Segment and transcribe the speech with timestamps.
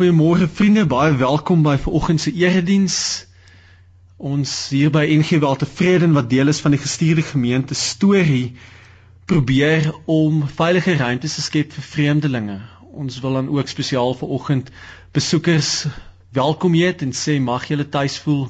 [0.00, 3.26] Goeiemôre vriende, baie welkom by vanoggend se erediens.
[4.16, 8.54] Ons hier by NG wel tevrede wat deel is van die gestuurde gemeente storie
[9.28, 12.56] probeer om veilige ruimtes te skep vir vreemdelinge.
[12.96, 14.72] Ons wil dan ook spesiaal vanoggend
[15.12, 15.84] besoekers
[16.32, 18.46] welkom heet en sê mag julle tuis voel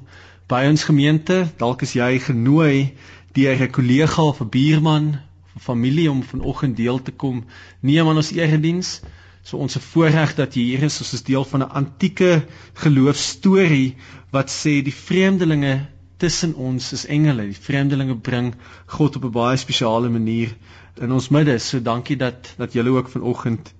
[0.46, 1.48] by ons gemeente.
[1.58, 2.92] Dalk is jy genooi
[3.34, 5.16] deur 'n kollega of 'n buurman
[5.56, 7.42] of familie om vanoggend deel te kom
[7.80, 9.00] neem aan ons erediens.
[9.42, 12.44] So ons se voorreg dat jy hier is, ons is deel van 'n antieke
[12.83, 13.96] geloofstorie
[14.30, 15.86] wat sê die vreemdelinge
[16.20, 17.46] tussen ons is engele.
[17.48, 18.55] Die vreemdelinge bring
[18.86, 20.55] God op 'n baie spesiale manier
[21.00, 21.58] in ons midde.
[21.58, 23.72] So dankie dat dat julle ook vanoggend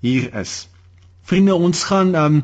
[0.00, 0.68] hier is.
[1.22, 2.42] Vriende, ons gaan um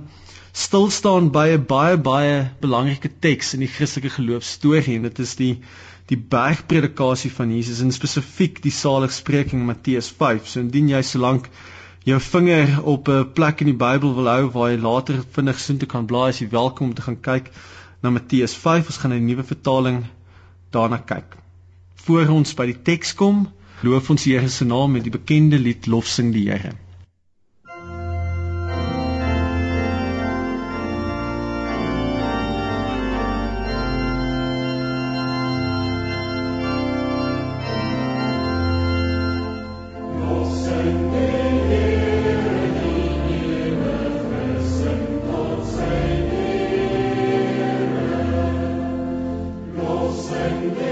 [0.53, 5.35] stil staan by 'n baie baie belangrike teks in die Christelike geloofstorie en dit is
[5.37, 5.61] die
[6.07, 10.49] die bergpredikasie van Jesus en spesifiek die saligspreking Matteus 5.
[10.49, 11.49] So indien jy solank
[12.05, 15.89] jou vinger op 'n plek in die Bybel wil hou waar jy later vinnig soontoe
[15.89, 17.51] kan blaai, as jy welkom om te gaan kyk
[18.03, 18.87] na Matteus 5.
[18.87, 20.05] Ons gaan 'n nuwe vertaling
[20.71, 21.37] daarna kyk.
[21.95, 23.49] Voor ons by die teks kom,
[23.83, 26.73] loof ons Here se naam met die bekende lied Lofsing die Here.
[50.35, 50.92] and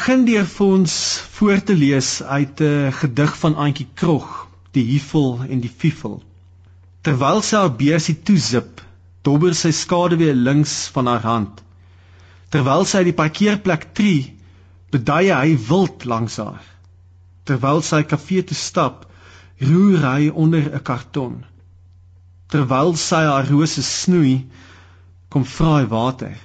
[0.00, 0.92] begin deur vir ons
[1.36, 6.22] voor te lees uit 'n gedig van Auntie Krog, Die Hiefel en die Fiefel.
[7.04, 8.80] Terwyl sy haar beursie toezip,
[9.22, 11.60] dobber sy skaduwee links van haar hand.
[12.48, 14.32] Terwyl sy die parkeerplek tree,
[14.90, 16.64] beduie hy wild langs haar.
[17.44, 19.04] Terwyl sy kafee toe stap,
[19.60, 21.44] roer hy onder 'n karton.
[22.48, 24.46] Terwyl sy haar rose snoei,
[25.28, 26.36] kom vra hy water.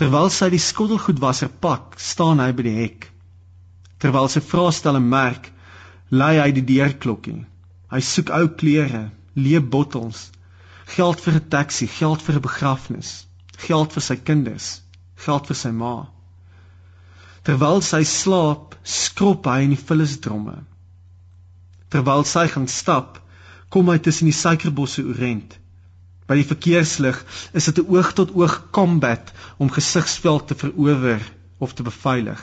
[0.00, 3.02] Terwyl sy die skottelgoedwasser pak, staan hy by die hek.
[4.00, 5.50] Terwyl sy vraestel en merk,
[6.08, 7.42] lei hy die deurklokkie.
[7.92, 10.30] Hy soek ou klere, leë bottels,
[10.94, 13.10] geld vir 'n taxi, geld vir 'n begrafnis,
[13.66, 14.70] geld vir sy kinders,
[15.26, 16.08] geld vir sy ma.
[17.44, 20.64] Terwyl sy slaap, skrob hy in die vullisdromme.
[21.92, 23.20] Terwyl sy gaan stap,
[23.68, 25.59] kom hy tussen die suikerbosse oorent.
[26.30, 27.18] By die verkeerslig
[27.58, 31.20] is dit 'n oog tot oog combat om gesigsveld te verower
[31.58, 32.40] of te beveilig.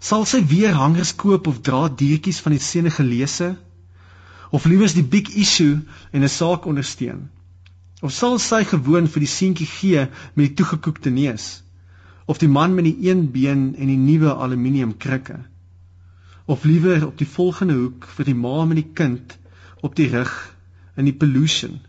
[0.00, 3.56] Sal sy weer hangers koop of dra diertjies van die Senegalese
[4.50, 5.82] of liewers die big issue
[6.12, 7.28] en 'n saak ondersteun?
[8.00, 11.62] Of sal sy gewoon vir die seentjie gee met die toegekoekte neus?
[12.26, 15.38] Of die man met die een been en die nuwe aluminium krikke?
[16.46, 19.38] Of liewer op die volgende hoek vir die ma met die kind
[19.82, 20.56] op die rug
[20.96, 21.80] in die pollution?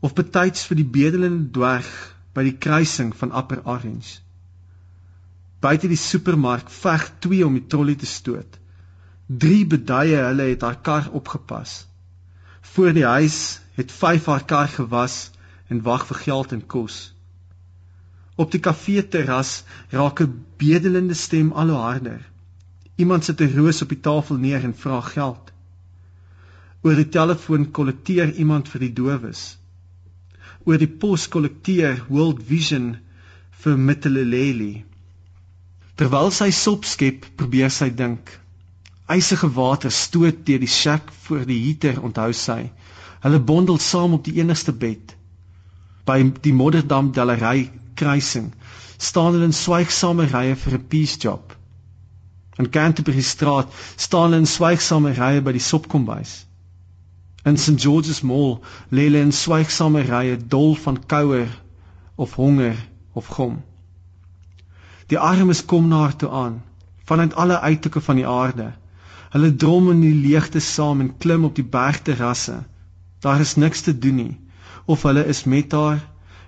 [0.00, 1.90] Of betyds vir die bedelende dwerg
[2.34, 4.20] by die kruising van Upper Orange.
[5.58, 8.58] Buite die supermark veg twee om die trolly te stoot.
[9.26, 11.80] Drie beduie hulle het haar kar opgepas.
[12.74, 15.18] Voor die huis het vyf haar kar gewas
[15.68, 17.00] en wag vir geld en kos.
[18.38, 22.22] Op die kafee terras raak 'n bedelende stem al hoe harder.
[22.96, 25.52] Iemand sit 'n roos op die tafel neer en vra geld.
[26.82, 29.58] Oor die telefoon kollekteer iemand vir die dowes.
[30.68, 32.88] Oor die pos kollekteer World Vision
[33.62, 34.84] vir Mittelleli.
[35.96, 38.34] Terwyl sy sop skep, probeer sy dink.
[39.08, 42.58] Eisige water stoot deur die shack voor die heater, onthou sy.
[43.24, 45.14] Hulle bondel saam op die enigste bed.
[46.04, 48.52] By die Modderdam Galery kruising
[48.98, 51.56] staan hulle in swygsame rye vir 'n peace job.
[52.58, 56.44] In Canterbury straat staan hulle in swygsame rye by die sopkombuis.
[57.44, 61.48] In St George's Mall lê hulle in swygsame rye dol van kouer
[62.16, 62.76] of honger
[63.12, 63.62] of gom.
[65.08, 66.62] Die armes kom na haar toe aan
[67.08, 68.72] vanuit alle uithoeke van die aarde.
[69.30, 72.58] Hulle drom in die leegte saam en klim op die bergterrasse.
[73.24, 74.34] Daar is niks te doen nie
[74.88, 76.00] of hulle is met haar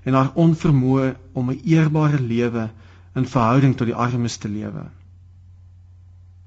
[0.09, 2.71] en haar onvermoë om 'n eerbare lewe
[3.15, 4.85] in verhouding tot die armes te lewe.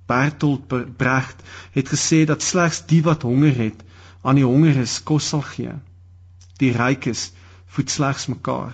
[0.06, 0.68] Bertolt
[0.98, 3.84] Brecht het gesê dat slegs die wat honger het,
[4.24, 5.76] aan die hongeres kos sal gee.
[6.62, 7.32] Die rykes
[7.76, 8.74] voed slegs mekaar.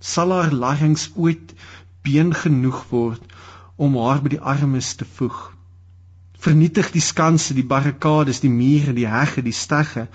[0.00, 1.54] Sal haar lagings ooit
[2.02, 3.34] been genoeg word
[3.76, 5.40] om haar by die armes te voeg.
[6.42, 10.08] Vernietig die skanse, die barrikades, die mure, die hegge, die stegge.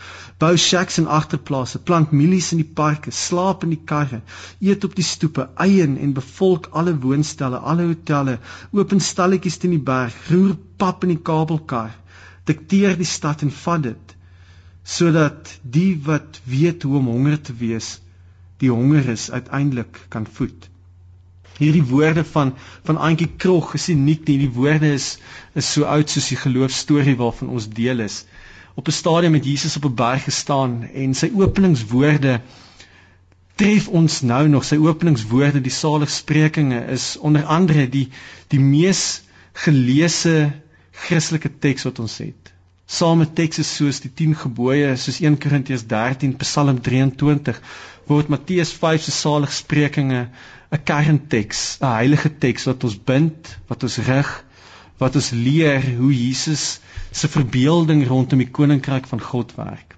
[0.43, 4.19] Bou shacks en agterplase, plant mielies in die parke, slaap in die karre,
[4.59, 8.41] eet op die stoepe, eien en bevolk alle woonstelle, alle hotelle,
[8.75, 11.95] open stalletjies teen die berg, roer pap in die kabelkar.
[12.47, 14.13] Dikteer die stad en vat dit
[14.87, 17.97] sodat die wat weet hoe om honger te wees,
[18.63, 20.69] die honger is uiteindelik kan voed.
[21.57, 22.53] Hierdie woorde van
[22.87, 25.07] van Antjie Krog is uniek nie die woorde is
[25.61, 28.21] is so oud soos die geloofstorie waarvan ons deel is.
[28.77, 32.39] Op 'n stadium het Jesus op 'n berg gestaan en sy openingswoorde
[33.55, 34.63] tref ons nou nog.
[34.63, 38.07] Sy openingswoorde die saligsprekinge is onder andere die
[38.47, 39.21] die mees
[39.53, 40.53] geleese
[41.05, 42.53] Christelike teks wat ons het
[42.87, 47.57] Same tekste soos die 10 gebooie, soos 1 Korintiërs 13, Psalm 23,
[48.07, 50.21] word Matteus 5 se saligsprekinge
[50.71, 54.31] 'n kernteks, 'n heilige teks wat ons bind, wat ons rig,
[55.03, 56.79] wat ons leer hoe Jesus
[57.11, 59.97] se verbeelding rondom die koninkryk van God werk.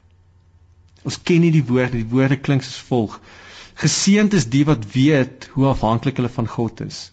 [1.06, 3.22] Ons ken nie die woorde, die woorde klink soos volg:
[3.78, 7.12] Geseënd is die wat weet hoe afhanklik hulle van God is,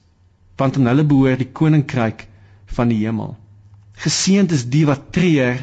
[0.57, 2.27] want aan hulle behoort die koninkryk
[2.65, 3.37] van die hemel.
[4.05, 5.63] Geseënd is die wat treur,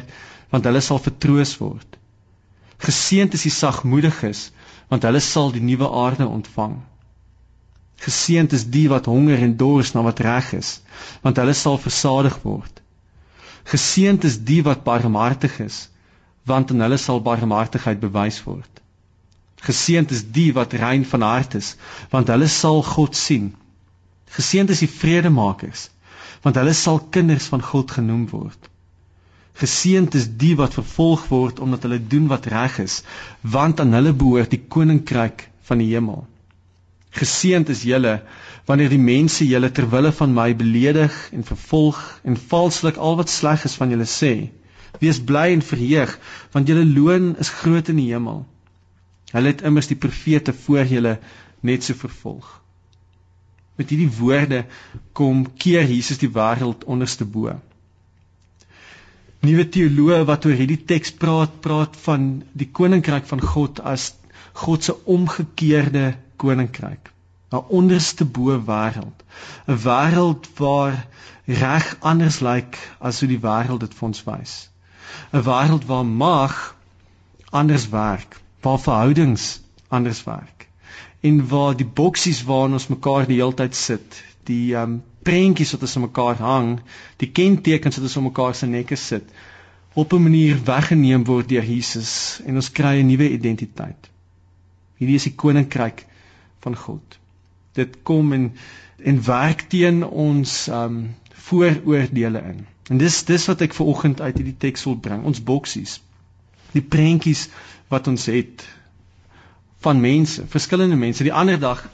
[0.50, 1.98] want hulle sal vertroos word.
[2.82, 4.48] Geseënd is die sagmoediges,
[4.90, 6.76] want hulle sal die nuwe aarde ontvang.
[8.04, 10.80] Geseënd is die wat honger en dors na wat reg is,
[11.22, 12.82] want hulle sal versadig word.
[13.70, 15.88] Geseënd is die wat barmhartig is,
[16.44, 18.82] want aan hulle sal barmhartigheid bewys word.
[19.64, 21.74] Geseënd is die wat rein van hart is,
[22.12, 23.54] want hulle sal God sien.
[24.36, 25.88] Geseënd is die vredemakers,
[26.44, 28.70] want hulle sal kinders van God genoem word.
[29.60, 33.02] Geseënd is die wat vervolg word omdat hulle doen wat reg is,
[33.56, 36.24] want aan hulle behoort die koninkryk van die hemel.
[37.14, 38.16] Geseënd is julle
[38.66, 43.30] wanneer die mense julle ter wille van my beledig en vervolg en valslik al wat
[43.30, 44.34] sleg is van julle sê.
[44.98, 46.16] Wees bly en verheug,
[46.54, 48.42] want julle loon is groot in die hemel.
[49.30, 51.18] Hulle het immers die profete voor julle
[51.62, 52.46] net so vervolg.
[53.74, 54.64] Met hierdie woorde
[55.12, 57.54] kom keer Jesus die wêreld onderste bo.
[59.44, 64.12] Nuwe teoloë wat oor hierdie teks praat, praat van die koninkryk van God as
[64.64, 67.10] God se omgekeerde koninkryk.
[67.54, 69.18] 'n onderste bo wêreld.
[69.66, 71.06] 'n Wêreld waar
[71.46, 74.54] reg anders lyk as hoe die wêreld dit vir ons wys.
[75.32, 76.76] 'n Wêreld waar mag
[77.50, 80.63] anders werk, waar verhoudings anders werk
[81.24, 85.86] en waar die boksies waarin ons mekaar die hele tyd sit, die um prentjies wat
[85.86, 86.70] ons aan mekaar hang,
[87.22, 89.30] die kentekens wat ons op mekaar se nekke sit,
[89.94, 94.10] op 'n manier weggeneem word deur Jesus en ons kry 'n nuwe identiteit.
[94.98, 96.04] Hierdie is die koninkryk
[96.60, 97.18] van God.
[97.72, 98.52] Dit kom en
[98.98, 101.14] en werk teen ons um
[101.48, 102.66] vooroordeele in.
[102.90, 106.00] En dis dis wat ek ver oggend uit hierdie teks wil bring, ons boksies.
[106.72, 107.48] Die prentjies
[107.88, 108.64] wat ons het
[109.84, 111.24] van mense, verskillende mense.
[111.26, 111.84] Die ander dag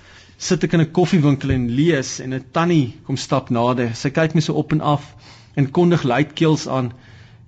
[0.40, 3.94] sit ek in 'n koffiewinkel en lees en 'n tannie kom stap nader.
[3.94, 5.14] Sy kyk my so op en af
[5.54, 6.92] en kondig luidkeels aan: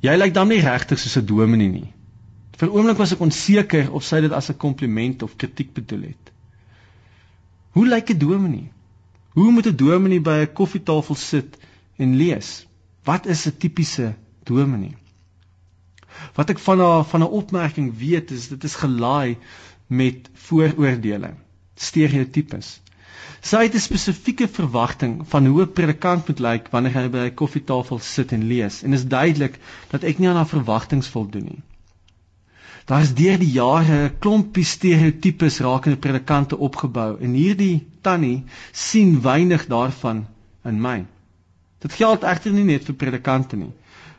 [0.01, 1.93] "Jy lyk dan nie regtig soos 'n dominee nie."
[2.59, 6.03] Vir 'n oomblik was ek onseker of sy dit as 'n kompliment of kritiek bedoel
[6.03, 6.33] het.
[7.73, 8.73] Hoe lyk 'n dominee?
[9.35, 11.57] Hoe moet 'n dominee by 'n koffietafel sit
[11.97, 12.67] en lees?
[13.05, 14.97] Wat is 'n tipiese dominee?
[16.35, 19.37] Wat ek van haar van 'n opmerking weet is dit is gelaai
[20.01, 21.35] met vooroordeele,
[21.89, 22.71] stereotypes.
[23.43, 27.35] Sy het 'n spesifieke verwagting van hoe 'n predikant moet lyk wanneer hy by 'n
[27.35, 29.59] koffietafel sit en lees en is duidelik
[29.91, 31.63] dat ek nie aan haar verwagtinge voldoen nie.
[32.85, 39.21] Daar is deur die jare 'n klompie stereotypes rakende predikante opgebou en hierdie tannie sien
[39.21, 40.27] weinig daarvan
[40.65, 41.05] in my.
[41.79, 43.73] Dit geld egter nie net vir predikante nie.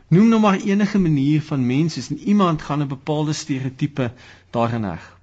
[0.08, 4.12] Noem nou maar enige manier van mense en iemand gaan 'n bepaalde stereotype
[4.50, 5.13] daarin heg.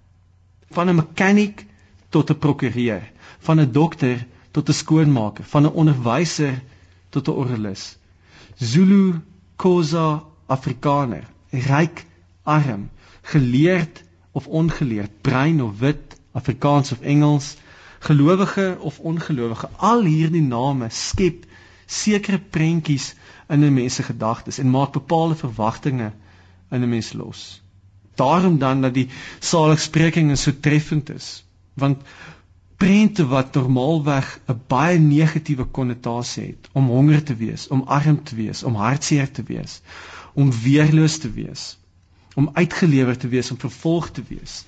[0.72, 1.66] Van 'n mechanic
[2.10, 6.62] tot 'n prokureur van 'n dokter tot 'n skoonmaker, van 'n onderwyser
[7.10, 7.98] tot 'n orgelis.
[8.56, 9.22] Zulu,
[9.56, 12.06] Khoza, Afrikaner, ryk,
[12.44, 12.90] arm,
[13.22, 17.56] geleerd of ongeleerd, bruin of wit, Afrikaans of Engels,
[18.00, 21.46] gelowige of ongelowige, al hierdie name skep
[21.86, 23.16] sekere prentjies
[23.48, 26.12] in 'n mens se gedagtes en maak bepaalde verwagtinge
[26.70, 27.62] in 'n mens los.
[28.16, 29.08] Daarom dan dat die
[29.40, 32.02] saligsprekinge so treffend is, want
[32.82, 38.36] prente wat normaalweg 'n baie negatiewe konnotasie het om honger te wees, om arm te
[38.36, 39.82] wees, om hartseer te wees,
[40.34, 41.78] om weerloos te wees,
[42.36, 44.66] om uitgelewer te wees, om vervolg te wees.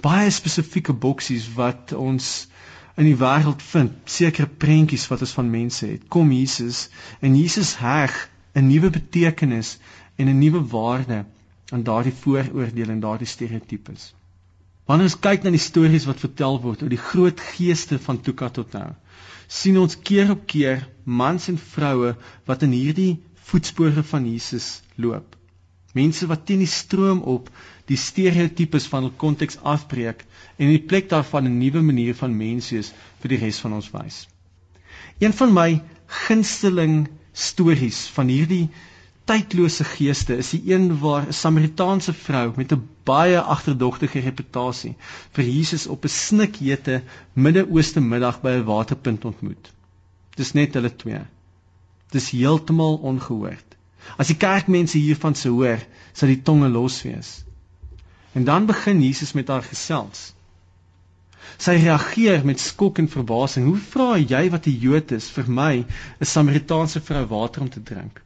[0.00, 2.48] Baie spesifieke boksies wat ons
[2.98, 6.06] in die wêreld vind, sekere prentjies wat ons van mense het.
[6.08, 6.88] Kom Jesus
[7.20, 9.78] en Jesus heg 'n nuwe betekenis
[10.16, 11.24] en 'n nuwe waarde
[11.72, 14.12] aan daardie vooroordeele en daardie stereotypes.
[14.88, 18.48] Wanneer ons kyk na die stories wat vertel word oor die groot geeste van Tuka
[18.56, 18.88] tot nou,
[19.48, 22.14] sien ons keer op keer mans en vroue
[22.48, 23.18] wat in hierdie
[23.50, 25.36] voetspore van Jesus loop.
[25.96, 27.48] Mense wat teen die stroom op
[27.88, 30.24] die stereotypes van hul konteks afbreek
[30.56, 33.72] en in die plek daarvan 'n nuwe manier van mens wees vir die res van
[33.72, 34.26] ons wys.
[35.20, 35.82] Een van my
[36.26, 38.68] gunsteling stories van hierdie
[39.28, 44.94] tydlose geeste is die een waar 'n Samaritaanse vrou met 'n baie agterdogtige reputasie
[45.36, 49.72] vir Jesus op 'n snikhete Midde-Ooste middag by 'n waterpunt ontmoet.
[50.36, 51.20] Dis net hulle twee.
[52.10, 53.76] Dis heeltemal ongehoord.
[54.16, 57.44] As die kerkmense hiervan sou hoor, sou die tonge los wees.
[58.32, 60.32] En dan begin Jesus met haar gesels.
[61.58, 63.66] Sy reageer met skok en verbasing.
[63.66, 65.84] Hoe vra jy wat 'n Jood is vir my
[66.20, 68.22] 'n Samaritaanse vrou water om te drink?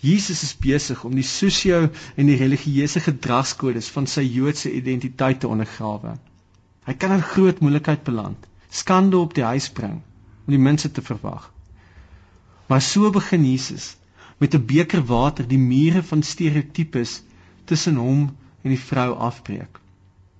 [0.00, 5.48] Jesus is besig om die sosio en die religieuse gedragskodes van sy Joodse identiteit te
[5.48, 6.16] ondergrawe.
[6.86, 8.38] Hy kan in groot moeilikheid beland,
[8.70, 10.02] skande op die huis bring
[10.46, 11.48] om die mense te verwag.
[12.70, 13.96] Maar so begin Jesus
[14.38, 17.22] met 'n beker water die mure van stereotypes
[17.64, 19.80] tussen hom en die vrou afbreek.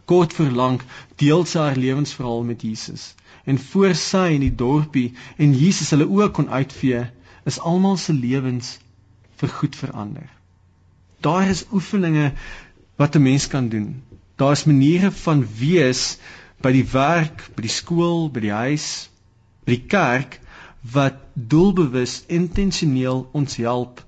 [0.05, 0.85] Kort voor lank
[1.17, 3.15] deel sy haar lewensverhaal met Jesus
[3.45, 7.07] en voor sy in die dorpie en Jesus hulle ook kon uitvee,
[7.45, 8.79] is almal se lewens
[9.37, 10.29] vir goed verander.
[11.21, 12.33] Daar is oefeninge
[12.97, 14.03] wat 'n mens kan doen.
[14.37, 16.19] Daar's maniere van wees
[16.61, 19.09] by die werk, by die skool, by die huis,
[19.65, 20.41] by die kerk
[20.93, 24.05] wat doelbewus intentioneel ons help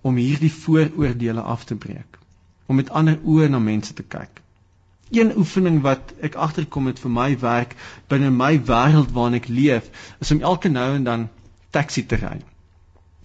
[0.00, 2.18] om hierdie vooroordeele af te breek,
[2.66, 4.40] om met ander oë na mense te kyk.
[5.10, 7.76] Een oefening wat ek agterkom het vir my werk
[8.08, 9.90] binne my wêreld waarin ek leef,
[10.20, 11.28] is om elke nou en dan
[11.70, 12.38] taxi te ry.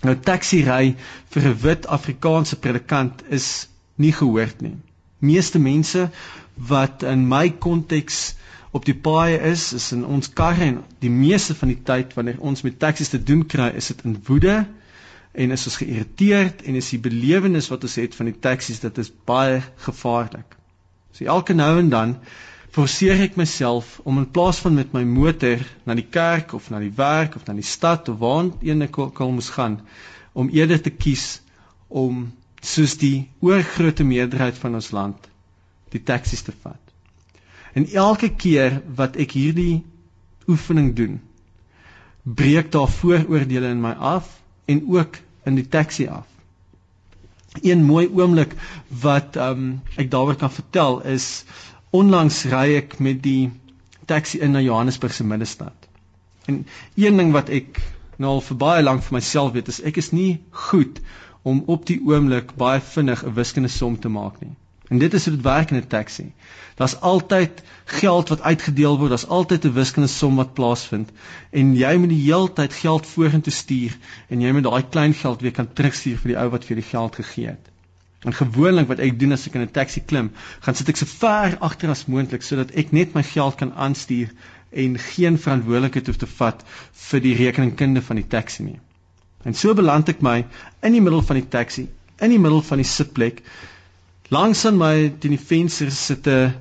[0.04, 0.96] Nou taxi ry
[1.34, 4.76] vir 'n wit Afrikaanse predikant is nie gehoord nie.
[5.20, 6.10] Meeste mense
[6.72, 8.36] wat in my konteks
[8.72, 12.40] op die paai is, is in ons karre en die meeste van die tyd wanneer
[12.40, 14.56] ons met taksies te doen kry, is dit in woede
[15.32, 18.98] en is ons geïrriteerd en is die belewenis wat ons het van die taksies dit
[19.04, 20.58] is baie gevaarlik.
[21.16, 22.16] So elke nou en dan
[22.72, 26.80] forceer ek myself om in plaas van met my motor na die kerk of na
[26.80, 29.82] die werk of na die stad of waarheen ek ook al moes gaan
[30.34, 31.42] om eerder te kies
[31.88, 32.30] om
[32.64, 35.28] soos die oorgrootste meerderheid van ons land
[35.92, 36.80] die taksies te vat.
[37.76, 39.82] En elke keer wat ek hierdie
[40.48, 41.18] oefening doen,
[42.24, 44.30] breek daar vooroordeele in my af
[44.72, 46.28] en ook in die taxi af.
[47.60, 48.54] Een mooi oomblik
[49.04, 51.44] wat um, ek daaroor kan vertel is
[51.92, 53.52] Onlangs ry ek met die
[54.08, 55.88] taxi in na Johannesburg se middestad.
[56.48, 57.82] En een ding wat ek
[58.16, 61.02] nou al vir baie lank vir myself weet is ek is nie goed
[61.44, 64.54] om op die oomblik baie vinnig 'n wiskundige som te maak nie.
[64.92, 66.32] En dit is hoe dit werk in 'n taxi.
[66.76, 71.12] Daar's altyd geld wat uitgedeel word, daar's altyd 'n wiskundige som wat plaasvind
[71.50, 73.98] en jy moet die hele tyd geld vorentoe stuur
[74.30, 76.90] en jy moet daai klein geld weer kan terugstuur vir die ou wat vir die
[76.94, 77.71] geld gegee het.
[78.22, 81.06] En gewoonlik wat ek doen as ek in 'n taxi klim, gaan sit ek so
[81.06, 84.30] ver agter as moontlik sodat ek net my geld kan aanstuur
[84.72, 86.62] en geen verantwoordelikheid hoef te vat
[87.10, 88.80] vir die rekeningkunde van die taxi nie.
[89.44, 90.46] En so beland ek my
[90.84, 91.88] in die middel van die taxi
[92.22, 93.42] in die middel van die sitplek.
[94.30, 96.54] Langs aan my teen die venster sit 'n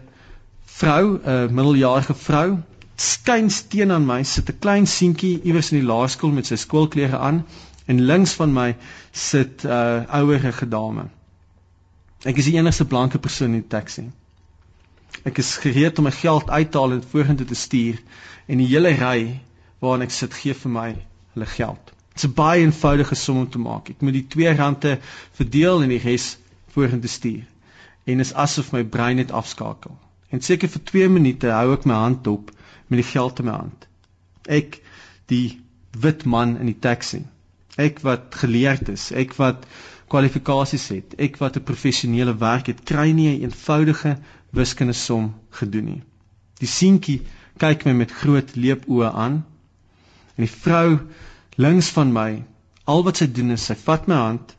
[0.64, 2.58] vrou, 'n middeljarige vrou.
[2.96, 7.18] Skyn steen aan my sit 'n klein seentjie iewers in die laerskool met sy skoolklere
[7.18, 7.44] aan
[7.86, 8.76] en links van my
[9.12, 11.10] sit 'n uh, ouerige dame.
[12.20, 14.10] Ek is die enigste blanke persoon in die taxi.
[15.24, 18.00] Ek is gereed om my geld uit te haal en vorentoe te stuur
[18.46, 19.40] en die hele ry
[19.80, 20.88] waarin ek sit gee vir my
[21.34, 21.94] hulle geld.
[22.12, 23.88] Dit's 'n baie eenvoudige som om te maak.
[23.90, 24.98] Ek moet die R2
[25.38, 26.36] verdeel en die res
[26.74, 27.46] vorentoe stuur.
[28.04, 29.96] En is asof my brein net afskakel.
[30.30, 32.50] En seker vir 2 minute hou ek my hand op
[32.88, 33.88] met die geld in my hand.
[34.46, 34.82] Ek
[35.26, 35.60] die
[35.96, 37.24] wit man in die taxi.
[37.76, 39.64] Ek wat geleerd is, ek wat
[40.10, 44.16] kwalifikasies het, ek wat 'n professionele werk het, kry nie 'n eenvoudige
[44.52, 46.02] wiskundige som gedoen nie.
[46.60, 47.22] Die seentjie
[47.58, 49.44] kyk my met groot leepoë aan
[50.40, 50.98] En die vrou
[51.60, 52.30] links van my,
[52.88, 54.54] al wat sy doen is sy vat my hand,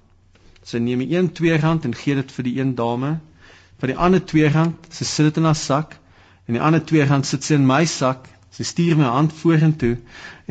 [0.62, 3.16] sy neem die een twee rand en gee dit vir die een dame,
[3.82, 5.96] vir die ander twee rand, sy sit dit in haar sak
[6.46, 8.30] en die ander twee rand sit sy in my sak.
[8.52, 9.96] Sy stuur my hand vorentoe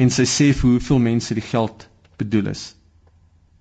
[0.01, 1.85] en sy sê vir hoeveel mense die geld
[2.19, 2.63] bedoel is.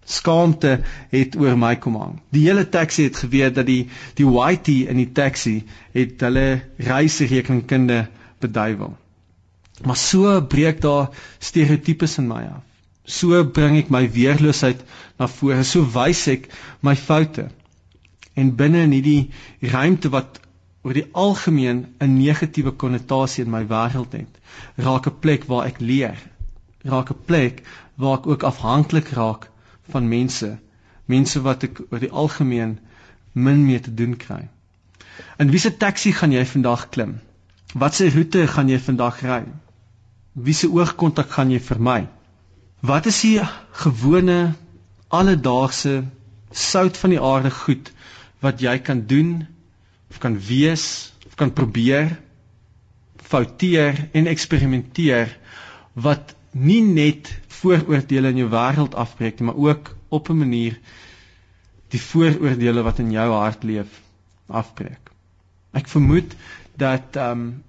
[0.09, 0.79] Skaamte
[1.11, 2.15] het oor my kom hang.
[2.33, 3.83] Die hele taxi het geweet dat die
[4.17, 5.59] die whitey in die taxi
[5.93, 8.07] het hulle reiserekeningkunde
[8.41, 8.95] beduiwel.
[9.85, 12.65] Maar so breek daar stereotypes in my af.
[13.09, 14.81] So bring ek my weerloosheid
[15.17, 15.63] na vore.
[15.63, 16.49] So wys ek
[16.85, 17.47] my foute.
[18.37, 19.29] En binne in hierdie
[19.73, 20.41] ruimte wat
[20.85, 24.41] oor die algemeen 'n negatiewe konnotasie in my wêreld het,
[24.77, 26.17] raak 'n plek waar ek leer.
[26.83, 27.63] Raak 'n plek
[27.95, 29.49] waar ek ook afhanklik raak
[29.91, 30.49] van mense,
[31.06, 32.78] mense wat ek oor die algemeen
[33.34, 34.43] min mee te doen kry.
[35.39, 37.17] In wiese taxi gaan jy vandag klim?
[37.73, 39.43] Watse roete gaan jy vandag ry?
[40.34, 42.08] Wie se oogkontak gaan jy vermy?
[42.82, 43.39] Wat is die
[43.84, 44.39] gewone
[45.10, 46.04] alledaagse
[46.52, 47.91] sout van die aarde goed
[48.43, 49.47] wat jy kan doen
[50.10, 50.86] of kan wees
[51.28, 52.15] of kan probeer
[53.30, 55.36] fouteer en eksperimenteer
[55.93, 60.79] wat nie net vooroordeele in jou wêreld afbreek nie, maar ook op 'n manier
[61.89, 64.01] die vooroordeele wat in jou hart leef
[64.47, 65.12] afbreek.
[65.71, 66.35] Ek vermoed
[66.77, 67.63] dat ehm um,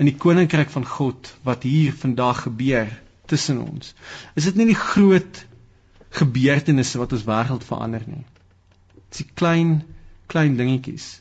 [0.00, 2.88] in die koninkryk van God wat hier vandag gebeur
[3.26, 3.94] tussen ons.
[4.34, 5.46] Is dit nie die groot
[6.10, 8.24] gebeurtenisse wat ons wêreld verander nie?
[9.08, 9.82] Dis die klein
[10.26, 11.20] klein dingetjies.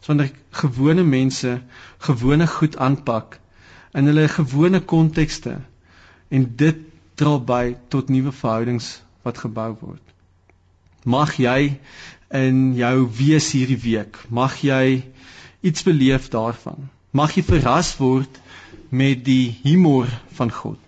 [0.00, 1.60] Sonder gewone mense
[1.98, 3.40] gewone goed aanpak
[3.92, 5.56] in hulle gewone kontekste
[6.28, 6.82] en dit
[7.14, 10.02] dra by tot nuwe verhoudings wat gebou word.
[11.04, 11.78] Mag jy
[12.34, 15.04] in jou wees hierdie week, mag jy
[15.62, 18.40] iets beleef daarvan mag jy verras word
[18.90, 20.80] met die humor van God.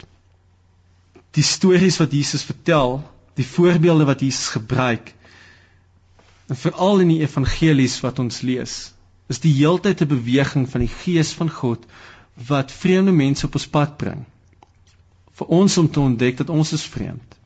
[1.36, 3.00] Die stories wat Jesus vertel,
[3.38, 5.14] die voorbeelde wat Jesus gebruik,
[6.48, 8.76] en veral in die evangelies wat ons lees,
[9.28, 11.84] is die heeltyd 'n beweging van die gees van God
[12.48, 14.24] wat vreemde mense op ons pad bring.
[15.38, 17.36] Vir ons om te ontdek dat ons is vreemd.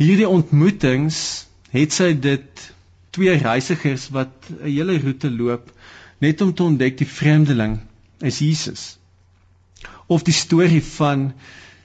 [0.00, 2.66] Hierdie ontmoetings het sy dit
[3.10, 5.72] twee reisigers wat 'n hele roete loop
[6.20, 7.80] net om te ontdek die vreemdeling
[8.20, 8.98] is Jesus.
[10.06, 11.32] Of die storie van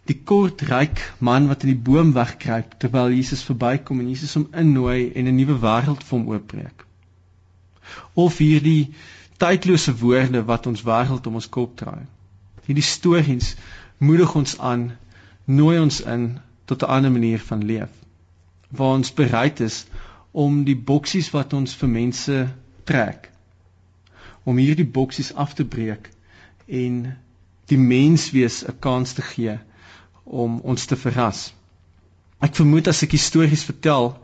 [0.05, 4.47] die kort ryk man wat in die boom wegkruip terwyl Jesus verbykom en Jesus hom
[4.53, 6.86] innooi en 'n nuwe wêreld vir hom oopbreek.
[8.13, 8.93] Of hierdie
[9.38, 12.05] tydlose woorde wat ons wêreld om ons kop draai.
[12.65, 13.55] Hierdie stories
[13.97, 14.91] moedig ons aan,
[15.45, 17.89] nooi ons in tot 'n ander manier van leef
[18.69, 19.86] waar ons bereid is
[20.31, 22.39] om die boksies wat ons vir mense
[22.84, 23.29] trek
[24.43, 26.10] om hierdie boksies af te breek
[26.67, 26.97] en
[27.71, 29.58] die menswees 'n kans te gee
[30.23, 31.53] om ons te verras.
[32.41, 34.17] Ek vermoed as ek stories vertel,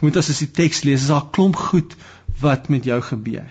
[0.00, 1.96] moet as jy die teks lees, is daar 'n klomp goed
[2.40, 3.48] wat met jou gebeur.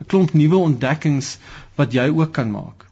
[0.00, 1.38] 'n Klomp nuwe ontdekkings
[1.76, 2.89] wat jy ook kan maak.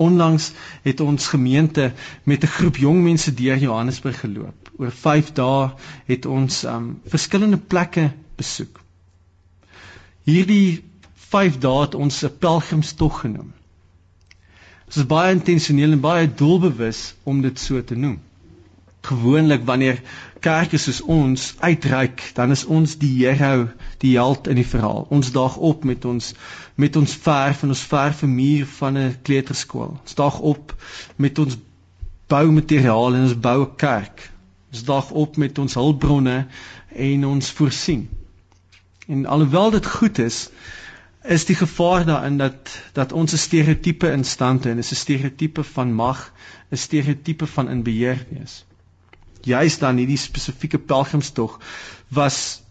[0.00, 1.92] Onlangs het ons gemeente
[2.24, 4.70] met 'n groep jong mense deur Johannesburg geloop.
[4.76, 5.70] Oor 5 dae
[6.06, 8.80] het ons um verskillende plekke besoek.
[10.24, 10.84] Hierdie
[11.14, 13.52] 5 dae het ons 'n pelgrimstog genoem.
[14.86, 18.18] Dit is baie intentioneel en baie doelbewus om dit so te noem.
[19.00, 20.02] Gewoonlik wanneer
[20.40, 25.06] kerke soos ons uitreik, dan is ons die hero, die held in die verhaal.
[25.10, 26.34] Ons daag op met ons
[26.80, 29.98] met ons verf en ons verf 'n muur van 'n kleuterskool.
[30.00, 30.76] Ons daag op
[31.16, 31.56] met ons
[32.26, 34.30] boumateriaal en ons bou 'n kerk.
[34.72, 36.46] Ons daag op met ons hulpbronne
[36.94, 38.08] en ons voorsien.
[39.06, 40.48] En alhoewel dit goed is,
[41.22, 46.32] is die gevaar daarin dat dat ons 'n stereotipe instand het, 'n stereotipe van mag,
[46.70, 48.64] 'n stereotipe van in beheer wees.
[49.46, 51.58] Juist dan hierdie spesifieke pelgrimstog
[52.08, 52.62] was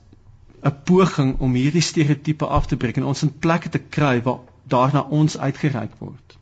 [0.64, 4.40] 'n poging om hierdie stereotipe af te breek en ons in plekke te kry waar
[4.68, 6.38] daarna ons uitgereik word.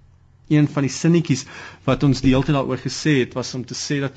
[0.47, 1.45] Een van die sinnetjies
[1.83, 4.13] wat ons die hele tyd daaroor gesê het was om te sê dat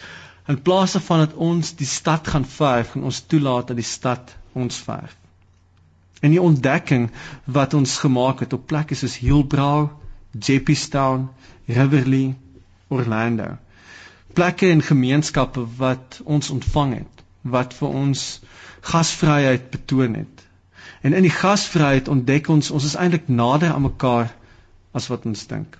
[0.48, 4.36] in plaas van dat ons die stad gaan verf, gaan ons toelaat dat die stad
[4.52, 5.16] ons verf.
[6.20, 7.10] En die ontdekking
[7.44, 9.88] wat ons gemaak het op plekke soos Hillbrow,
[10.32, 11.28] Jeppystown,
[11.66, 12.34] Riverlea,
[12.88, 13.56] Orlando.
[14.34, 18.24] Plekke en gemeenskappe wat ons ontvang het, wat vir ons
[18.80, 20.46] gasvryheid betoon het.
[21.00, 24.32] En in die gasvryheid ontdek ons ons is eintlik nader aan mekaar
[24.92, 25.78] as wat ons dink.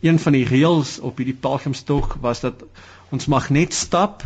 [0.00, 2.62] Een van die reëls op hierdie pelgrimstog was dat
[3.10, 4.24] ons mag net stap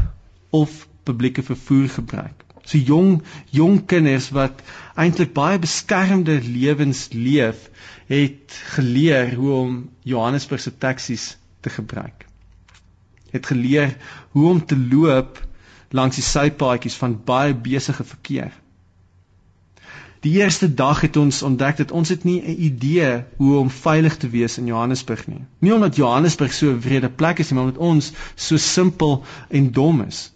[0.50, 2.44] of publieke vervoer gebruik.
[2.64, 3.22] So jong
[3.52, 4.62] jong kinders wat
[4.96, 7.68] eintlik baie beskermde lewens leef,
[8.08, 12.24] het geleer hoe om Johannesburg se taksies te gebruik.
[13.34, 13.96] Het geleer
[14.36, 15.40] hoe om te loop
[15.94, 18.52] langs die sypaadjies van baie besige verkeer.
[20.24, 24.16] Die eerste dag het ons ontdek dat ons het nie 'n idee hoe om veilig
[24.16, 25.42] te wees in Johannesburg nie.
[25.58, 29.70] Nie omdat Johannesburg so 'n wrede plek is nie, maar omdat ons so simpel en
[29.70, 30.32] dom is.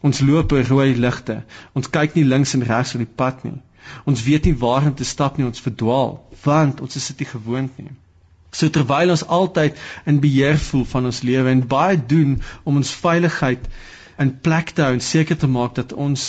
[0.00, 1.42] Ons loop oor rooi ligte.
[1.72, 3.60] Ons kyk nie links en regs op die pad nie.
[4.04, 7.30] Ons weet nie waar om te stap nie, ons verdwaal, want ons is dit nie
[7.32, 7.90] gewoond nie.
[8.50, 9.78] So terwyl ons altyd
[10.10, 13.68] in beheer voel van ons lewe en baie doen om ons veiligheid
[14.18, 16.26] in plek te hou en seker te maak dat ons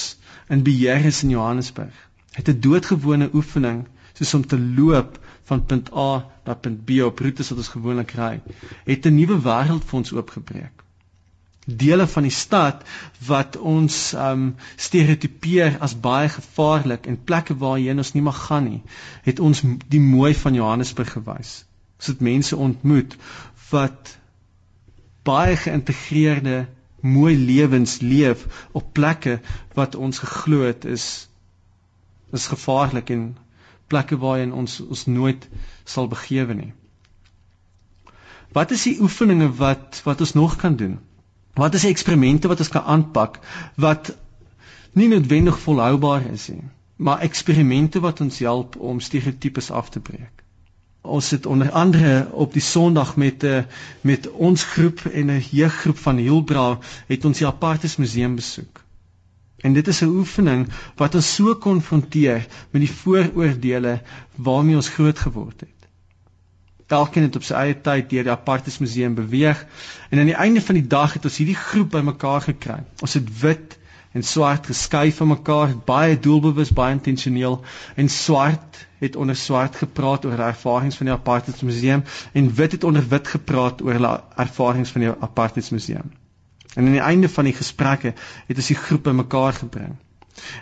[0.50, 1.96] in beheer is in Johannesburg.
[2.38, 5.18] Het 'n doodgewone oefening soos om te loop
[5.50, 8.42] van punt A na punt B op roetes wat ons gewoonlik ry,
[8.86, 10.84] het 'n nuwe wêreld vir ons oopgebreek.
[11.66, 12.84] Dele van die stad
[13.28, 18.82] wat ons um stereotipeer as baie gevaarlik en plekke waarheen ons nie mag gaan nie,
[19.24, 21.66] het ons die mooi van Johannesburg gewys.
[22.02, 23.12] Ons het mense ontmoet
[23.70, 24.16] wat
[25.22, 26.64] baie geïntegreerde
[27.02, 29.36] mooi lewens leef op plekke
[29.78, 31.06] wat ons geglo het is
[32.32, 33.38] is gevaarlik en
[33.94, 35.48] plekke waarheen ons ons nooit
[35.84, 36.74] sal begewe nie.
[38.58, 40.98] Wat is die oefeninge wat wat ons nog kan doen?
[41.54, 43.42] Wat is die eksperimente wat ons kan aanpak
[43.76, 44.16] wat
[44.98, 46.64] nie noodwendig volhoubaar is nie,
[46.98, 50.41] maar eksperimente wat ons help om stereotypes af te breek?
[51.02, 53.64] Ons het onder andere op die Sondag met 'n eh,
[54.02, 58.84] met ons groep en 'n jeuggroep van Hielbra het ons die Apartheid Museum besoek.
[59.58, 64.02] En dit is 'n oefening wat ons so konfronteer met die vooroordeele
[64.36, 65.80] waarmee ons groot geword het.
[66.88, 69.66] Elkeen het op sy eie tyd deur die Apartheid Museum beweeg
[70.10, 72.84] en aan die einde van die dag het ons hierdie groep bymekaar gekry.
[73.02, 73.78] Ons het wit
[74.12, 77.62] en swart geskei van mekaar, baie doelbewus, baie intentioneel
[77.96, 82.84] en swart het onder swart gepraat oor ervarings van die Apartheid Museum en wit het
[82.84, 84.12] onder wit gepraat oor hulle
[84.44, 86.12] ervarings van die Apartheid Museum.
[86.76, 88.14] En aan die einde van die gesprekke
[88.48, 89.96] het ons die groepe mekaar gebring.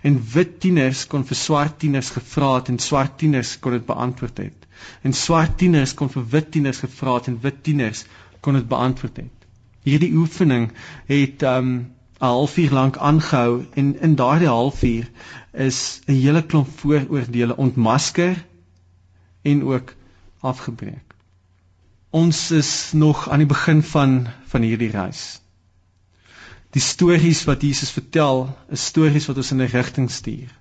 [0.01, 4.41] En wit tieners kon vir swart tieners gevra het en swart tieners kon dit beantwoord
[4.45, 4.65] het.
[5.03, 8.05] En swart tieners kon vir wit tieners gevra het en wit tieners
[8.39, 9.47] kon dit beantwoord het.
[9.83, 10.71] Hierdie oefening
[11.11, 11.73] het um
[12.19, 15.09] 'n halfuur lank aangehou en in daardie halfuur
[15.51, 18.45] is 'n hele klomp vooroordeele ontmasker
[19.41, 19.93] en ook
[20.39, 21.15] afgebreek.
[22.09, 25.41] Ons is nog aan die begin van van hierdie reis.
[26.69, 30.51] Die stories wat Jesus vertel, is stories wat ons in 'n rigting stuur.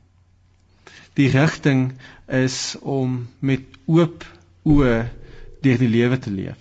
[1.14, 1.92] Die rigting
[2.26, 4.24] is om met oop
[4.64, 5.08] oë
[5.60, 6.60] deur die lewe te leef.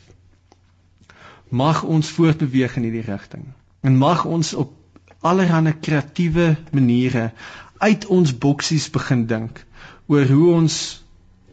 [1.49, 3.45] Mag ons voortbeweeg in hierdie rigting.
[3.81, 4.76] En mag ons op
[5.21, 7.31] allerlei kreatiewe maniere
[7.77, 9.65] uit ons boksies begin dink
[10.07, 11.03] oor hoe ons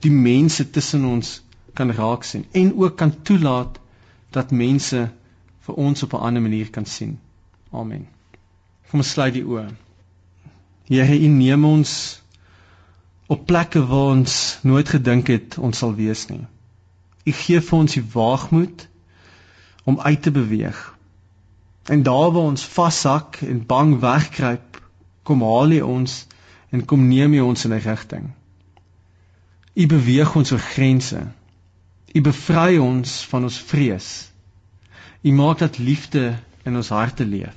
[0.05, 1.41] die mense tussen ons
[1.75, 3.81] kan raak sien en ook kan toelaat
[4.31, 5.09] dat mense
[5.67, 7.19] vir ons op 'n ander manier kan sien.
[7.73, 8.07] Amen.
[8.91, 9.69] Kom ons sluit die oë.
[10.85, 12.23] Here, U neem ons
[13.27, 16.45] op plekke waar ons nooit gedink het ons sal wees nie.
[17.25, 18.89] U gee vir ons die waagmoed
[19.85, 20.94] om uit te beweeg
[21.85, 24.81] En daar waar ons vashak en bang wegkruip,
[25.23, 26.27] kom haal U ons
[26.71, 28.31] en kom neem U ons in 'n rigting.
[29.75, 31.27] U beweeg ons oor grense.
[32.15, 34.31] U bevry ons van ons vrees.
[35.23, 37.57] U maak dat liefde in ons harte leef.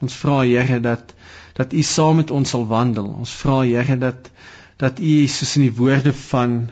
[0.00, 1.14] Ons vra Here dat
[1.56, 3.06] dat U saam met ons sal wandel.
[3.06, 4.30] Ons vra Here dat
[4.76, 6.70] dat U soos in die woorde van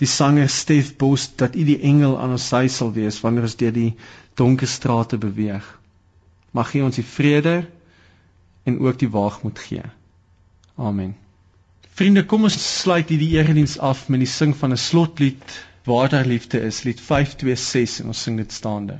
[0.00, 3.58] die sanger Stef Bos dat U die engel aan ons sy sal wees wanneer ons
[3.60, 3.92] deur die
[4.34, 5.66] donker strate beweeg.
[6.52, 7.56] Mag gee ons die vrede
[8.64, 9.82] en ook die waagmoed gee.
[10.76, 11.16] Amen.
[11.92, 16.26] Vriende, kom ons sluit hierdie erediens af met die sing van 'n slotlied waar daar
[16.26, 18.98] liefde is, lied 526 en ons sing dit staande.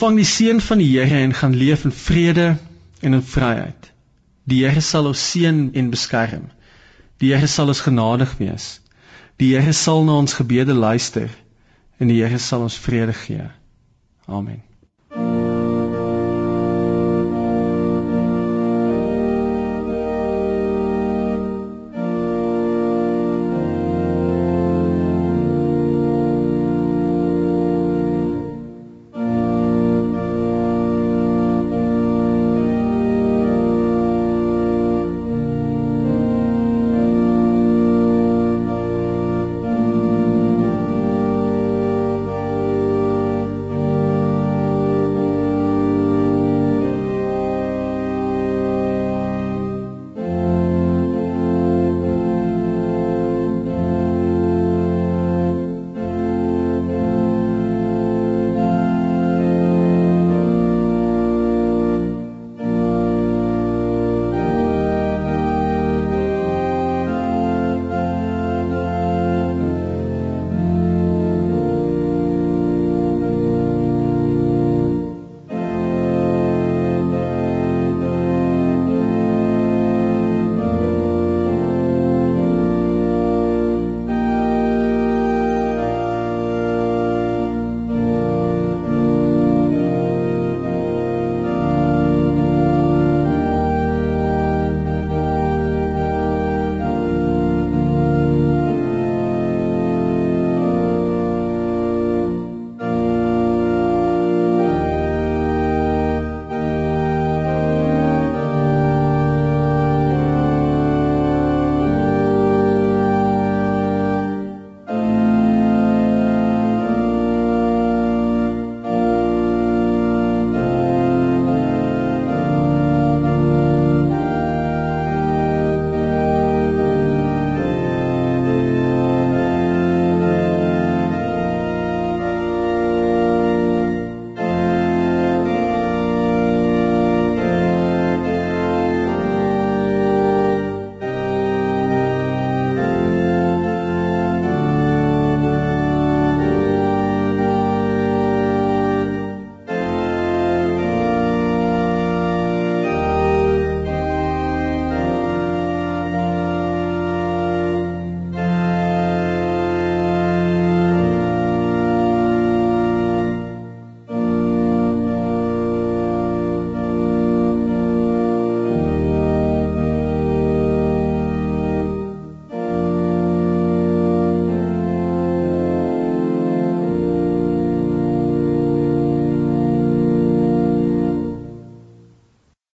[0.00, 2.56] Ontvang die seën van die Here en gaan leef in vrede
[3.00, 3.90] en in vryheid.
[4.48, 6.46] Die Here sal ons seën en beskerm.
[7.20, 8.80] Die Here sal ons genadig wees.
[9.36, 11.28] Die Here sal na ons gebede luister
[12.00, 13.44] en die Here sal ons vrede gee.
[14.24, 14.62] Amen.